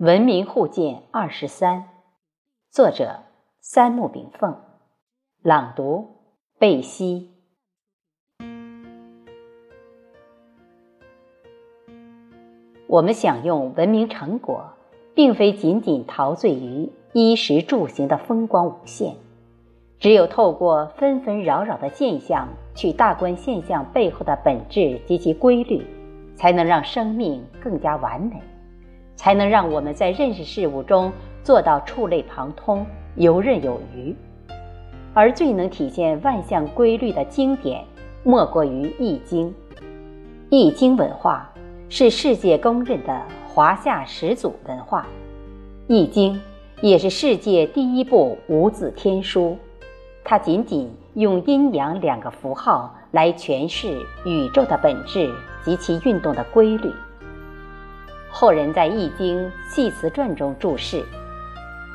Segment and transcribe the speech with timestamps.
[0.00, 1.84] 文明互鉴二十三，
[2.70, 3.20] 作者
[3.60, 4.56] 三木炳凤，
[5.42, 6.08] 朗读
[6.58, 7.28] 贝西。
[12.86, 14.72] 我们享用文明成果，
[15.14, 19.14] 并非仅仅陶醉于衣食住行的风光无限，
[19.98, 25.86] 只有透过纷纷扰扰的现象，去大观现象背后的本质及其规律，
[26.36, 28.40] 才能让生命更加完美。
[29.20, 31.12] 才能让我们在认识事物中
[31.44, 34.16] 做到触类旁通、游刃有余。
[35.12, 37.84] 而最能体现万象规律的经典，
[38.24, 39.48] 莫过于《易经》。
[40.48, 41.52] 《易经》文化
[41.90, 45.02] 是世界公认的华夏始祖文化，
[45.86, 46.34] 《易经》
[46.80, 49.54] 也是世界第一部无字天书。
[50.24, 55.30] 它仅仅用阴阳两个符号来诠释宇宙的本质
[55.62, 56.90] 及其运动的规律。
[58.32, 61.04] 后人在《易经·系辞传》中注释：“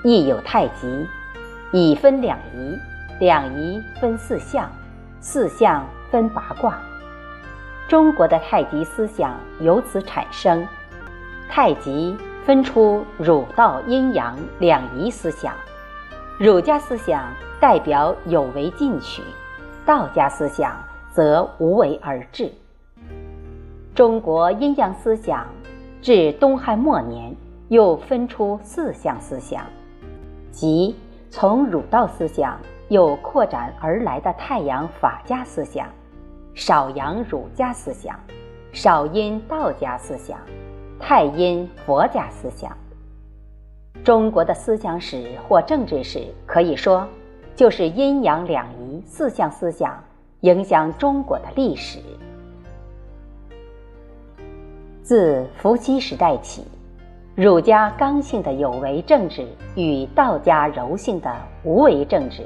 [0.04, 1.08] 易有太极，
[1.72, 2.78] 以分两仪，
[3.20, 4.70] 两仪分四象，
[5.22, 6.78] 四象分八卦。”
[7.88, 10.68] 中国的太极思想由此产生。
[11.50, 15.54] 太极分出儒道阴阳两仪思想，
[16.38, 17.24] 儒家思想
[17.62, 19.24] 代表有为进取，
[19.86, 20.76] 道家思想
[21.14, 22.52] 则无为而治。
[23.96, 25.48] 中国阴阳思想。
[26.02, 27.36] 至东汉末年，
[27.70, 29.66] 又分出四项思想，
[30.52, 30.96] 即
[31.30, 35.88] 从儒道思想又扩展而来的太阳法家思想、
[36.54, 38.20] 少阳儒家思想、
[38.72, 40.38] 少阴道家思想、
[41.00, 42.72] 太阴佛家思想。
[44.04, 47.08] 中国的思想史或政治史，可以说
[47.56, 50.04] 就是阴阳两仪四项思想
[50.42, 51.98] 影响中国的历史。
[55.06, 56.64] 自伏羲时代起，
[57.36, 61.32] 儒家刚性的有为政治与道家柔性的
[61.64, 62.42] 无为政治，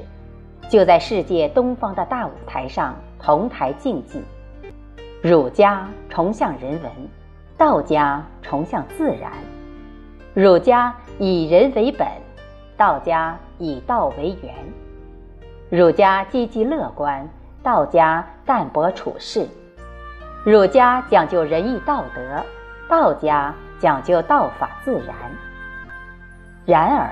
[0.68, 4.22] 就在世界东方的大舞台上同台竞技。
[5.22, 6.92] 儒家崇向人文，
[7.56, 9.32] 道家崇向自然。
[10.34, 12.06] 儒家以人为本，
[12.76, 14.54] 道家以道为源。
[15.70, 17.26] 儒家积极乐观，
[17.62, 19.48] 道家淡泊处世。
[20.42, 22.42] 儒家讲究仁义道德，
[22.88, 25.14] 道家讲究道法自然。
[26.64, 27.10] 然而，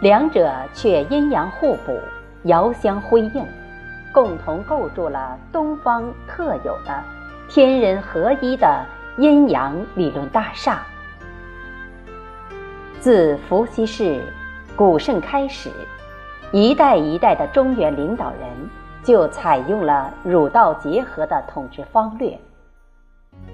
[0.00, 1.96] 两者却阴阳互补，
[2.44, 3.46] 遥相辉映，
[4.12, 7.00] 共同构筑了东方特有的
[7.48, 8.84] 天人合一的
[9.18, 10.82] 阴阳理论大厦。
[12.98, 14.20] 自伏羲氏
[14.74, 15.70] 古圣开始，
[16.50, 18.50] 一代一代的中原领导人
[19.04, 22.36] 就采用了儒道结合的统治方略。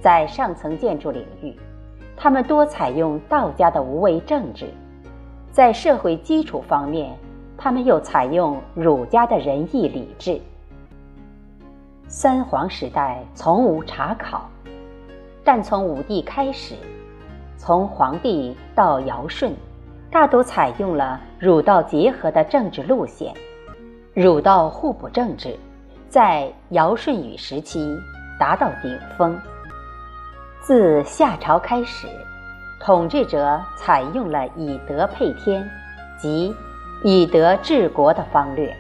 [0.01, 1.55] 在上层建筑领域，
[2.17, 4.67] 他们多采用道家的无为政治；
[5.53, 7.15] 在社会基础方面，
[7.59, 10.41] 他们又采用儒家的仁义礼智。
[12.09, 14.49] 三皇时代从无查考，
[15.45, 16.75] 但从武帝开始，
[17.57, 19.53] 从黄帝到尧舜，
[20.11, 23.33] 大都采用了儒道结合的政治路线。
[24.13, 25.57] 儒道互补政治，
[26.09, 27.97] 在尧舜禹时期
[28.39, 29.39] 达到顶峰。
[30.71, 32.07] 自夏朝开始，
[32.79, 35.69] 统治者采用了以德配天，
[36.17, 36.55] 即
[37.03, 38.73] 以德治国的方略。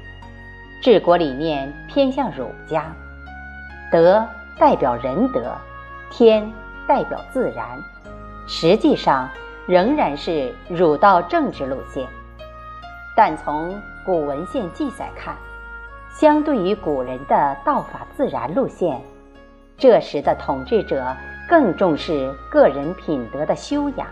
[0.80, 2.94] 治国理念偏向儒家，
[3.90, 4.24] 德
[4.56, 5.52] 代表仁德，
[6.12, 6.48] 天
[6.86, 7.66] 代表自然，
[8.46, 9.28] 实际上
[9.66, 12.06] 仍然是儒道政治路线。
[13.16, 15.34] 但从古文献记载看，
[16.12, 19.02] 相对于古人的道法自然路线，
[19.76, 21.04] 这时的统治者。
[21.50, 24.06] 更重视个人品德的修养，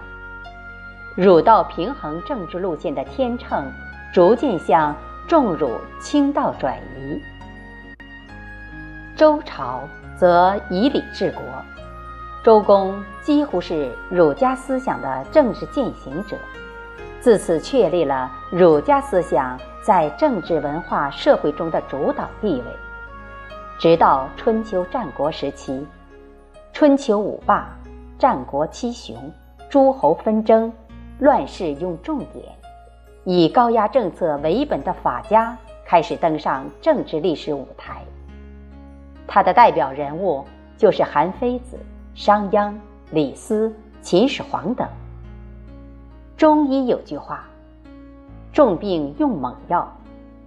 [1.15, 3.65] 儒道平衡政治路线的天秤
[4.13, 4.93] 逐渐向
[5.29, 7.23] 重儒轻道转移。
[9.15, 11.41] 周朝则以礼治国，
[12.43, 16.37] 周公几乎是儒家思想的政治践行者，
[17.21, 22.77] 自此确立了儒家思想在政治文化社会中的主导地位，
[23.79, 25.87] 直到春秋战国时期。
[26.79, 27.77] 春秋五霸，
[28.21, 29.17] 战国七雄，
[29.69, 30.73] 诸侯纷争，
[31.19, 32.45] 乱世用重典，
[33.25, 38.01] 以高压政策为本的法家开始登上政治历史舞台。
[39.27, 40.45] 他的代表人物
[40.77, 41.77] 就是韩非子、
[42.15, 42.73] 商鞅、
[43.11, 44.87] 李斯、秦始皇等。
[46.37, 47.45] 中医有句话：
[48.53, 49.93] 重病用猛药，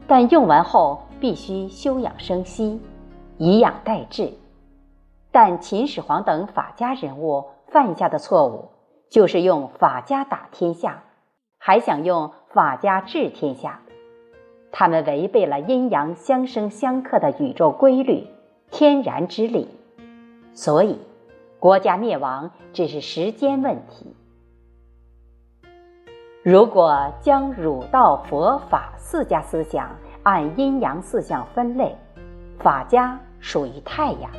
[0.08, 2.80] 但用完后必须休养生息，
[3.38, 4.32] 以养代治。
[5.32, 8.70] 但秦始皇等法家人物犯下的错误，
[9.10, 11.04] 就是用法家打天下，
[11.58, 13.82] 还想用法家治天下。
[14.74, 18.28] 他们违背了阴阳相生相克的宇宙规律、
[18.70, 19.70] 天然之理，
[20.54, 21.00] 所以
[21.60, 24.16] 国家灭亡只是时间问题。
[26.44, 31.96] 如果将儒道佛法四家思想按阴阳四象分类，
[32.60, 34.32] 法家属于太阳，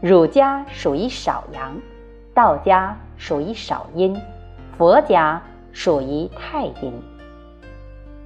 [0.00, 1.80] 儒家属于少阳，
[2.34, 4.14] 道家属于少阴，
[4.76, 5.40] 佛家
[5.72, 6.92] 属于太阴。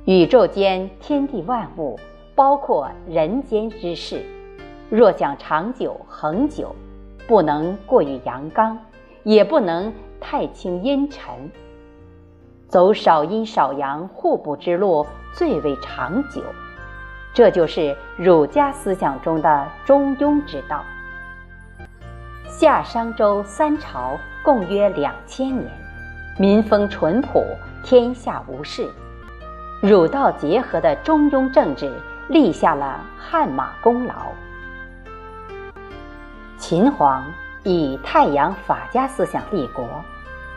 [0.05, 1.99] 宇宙间天地万物，
[2.35, 4.25] 包括人间之事，
[4.91, 6.75] 若想长久恒久，
[7.29, 8.76] 不能过于阳刚，
[9.23, 11.32] 也不能太轻阴沉。
[12.67, 16.43] 走少阴少阳互补之路最为长久，
[17.32, 20.82] 这就是儒家思想中的中庸之道。
[22.61, 25.71] 夏商周三朝共约两千年，
[26.37, 27.47] 民风淳朴，
[27.85, 28.91] 天下无事。
[29.81, 31.89] 儒道结合的中庸政治
[32.29, 34.33] 立下了汗马功劳。
[36.57, 37.25] 秦皇
[37.63, 39.89] 以太阳法家思想立国，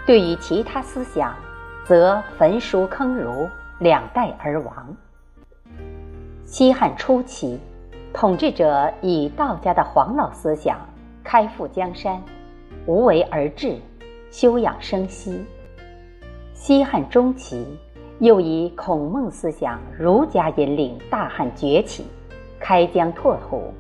[0.04, 1.36] 对于其他思想。
[1.86, 4.74] 则焚书坑儒，两代而亡。
[6.46, 7.60] 西汉初期，
[8.12, 10.80] 统治者以道家的黄老思想
[11.24, 12.22] 开赴江山，
[12.86, 13.78] 无为而治，
[14.30, 15.46] 休养生息。
[16.54, 17.66] 西汉中期，
[18.20, 22.06] 又以孔孟思想儒家引领大汉崛起，
[22.60, 23.74] 开疆拓土。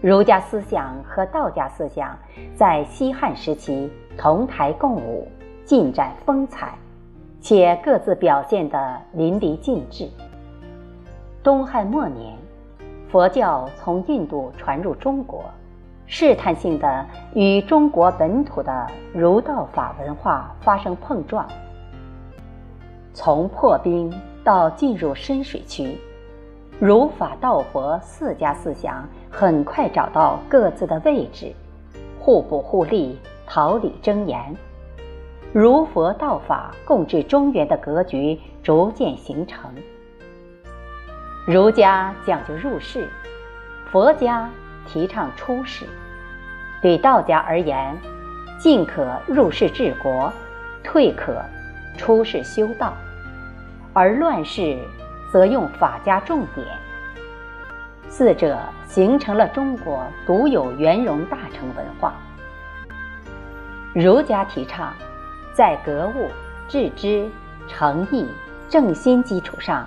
[0.00, 2.18] 儒家思想和道家思想
[2.56, 5.28] 在西汉时期同台共舞，
[5.64, 6.74] 尽展风采。
[7.40, 10.08] 且各自表现得淋漓尽致。
[11.42, 12.36] 东汉末年，
[13.10, 15.44] 佛教从印度传入中国，
[16.14, 21.48] 试探性的与中国本土的儒道法文化发生碰撞。
[23.14, 24.12] 从破冰
[24.44, 25.98] 到进入深水区，
[26.78, 31.50] 儒法道佛四家思想很快找到各自的位置，
[32.20, 34.54] 互补互利，桃李争妍。
[35.50, 39.70] 儒佛道法共治中原的格局逐渐形成。
[41.46, 43.08] 儒家讲究入世，
[43.90, 44.50] 佛家
[44.86, 45.86] 提倡出世。
[46.80, 47.96] 对道家而言，
[48.58, 50.32] 进可入世治国，
[50.82, 51.40] 退可
[51.96, 52.92] 出世修道；
[53.92, 54.78] 而乱世
[55.32, 56.66] 则用法家重点。
[58.08, 62.14] 四者形成了中国独有圆融大成文化。
[63.94, 64.92] 儒家提倡。
[65.54, 66.30] 在格物、
[66.66, 67.28] 致知、
[67.68, 68.26] 诚意、
[68.70, 69.86] 正心基础上，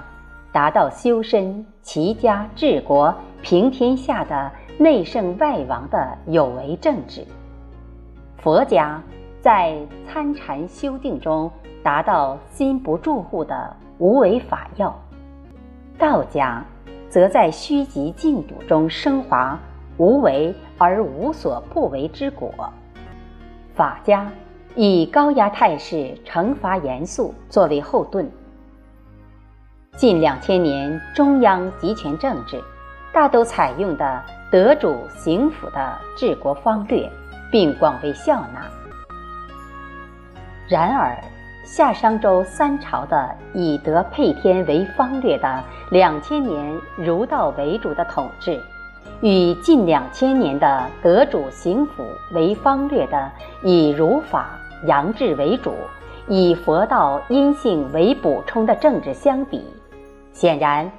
[0.52, 7.26] 达到修身、齐家、治国、平天下的内圣外王的有为政治。
[8.38, 9.02] 佛家
[9.42, 9.78] 在
[10.08, 11.52] 参禅修定中
[11.84, 14.94] 达到心不住户的无为法要，
[15.98, 16.64] 道家
[17.10, 19.60] 则在虚极静笃中升华
[19.98, 22.52] 无为而无所不为之果。
[23.74, 24.32] 法家。
[24.78, 28.30] 以高压态势、惩罚严肃作为后盾。
[29.96, 32.62] 近两千年中央集权政治，
[33.14, 34.22] 大都采用的
[34.56, 37.12] 德主行辅的治国方略，
[37.52, 38.66] 并广为效纳。
[40.70, 41.14] 然而，
[41.66, 48.58] 夏商周三朝的以德配天为方略的两千年儒道为主的统治，
[49.20, 53.30] 与近两千年的德主行辅为方略的
[53.62, 54.52] 以儒法。
[54.86, 55.74] 阳治为主，
[56.30, 59.66] 以佛道阴性为补充的政治相比，
[60.32, 60.90] 显然，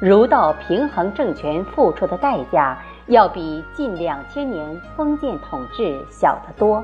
[0.00, 6.82] 儒道平衡政权付出的代价要比近两千年封建统治小得多。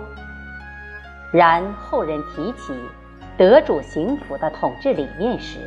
[1.33, 2.75] 然后人提起
[3.37, 5.61] 德主行辅的统治理念时，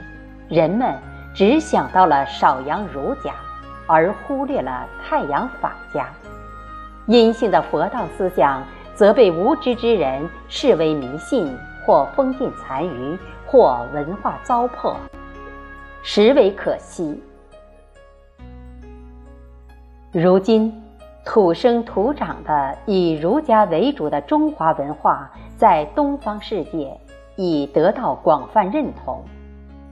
[0.50, 0.95] 人们
[1.33, 3.33] 只想到了少阳儒家，
[3.88, 6.07] 而忽略了太阳法家，
[7.07, 8.63] 阴性的佛道思想。
[8.95, 14.93] 则被无知之人视为迷信，或封建残余，或文化糟粕，
[16.03, 17.19] 实为可惜。
[20.13, 20.72] 如今，
[21.25, 25.27] 土生土长的以儒家为主的中华文化，
[25.58, 26.96] 在东方世界
[27.36, 29.24] 已得到广泛认同。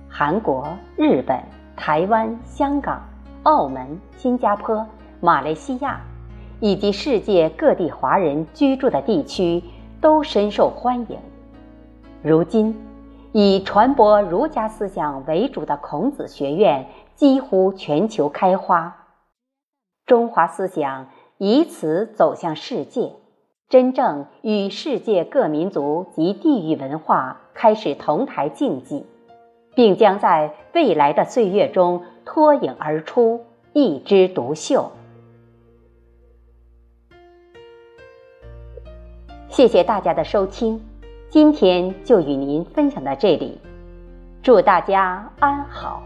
[0.08, 1.42] 韩国、日本、
[1.76, 3.02] 台湾、香港、
[3.42, 4.86] 澳门、新加坡、
[5.20, 6.00] 马来西亚。
[6.60, 9.64] 以及世界各地华人居住的地区
[10.00, 11.18] 都深受欢迎。
[12.22, 12.80] 如今，
[13.32, 16.86] 以传播儒家思想为主的孔子学院
[17.16, 18.96] 几乎全球开花，
[20.12, 23.14] 中华思想以此走向世界，
[23.70, 29.06] 真正与世界各民族及地域文化开始同台竞技，
[29.74, 34.92] 并将在未来的岁月中脱颖而出，一枝独秀。
[39.48, 40.84] 谢谢大家的收听，
[41.30, 43.62] 今天就与您分享到这里，
[44.44, 46.04] 祝大家安好。